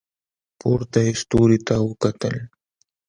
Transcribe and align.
پورته 0.59 0.99
یې 1.05 1.11
ستوري 1.21 1.59
ته 1.67 1.75
وکتل. 1.87 2.35